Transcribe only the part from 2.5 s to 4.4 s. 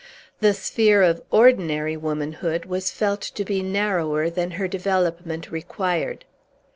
was felt to be narrower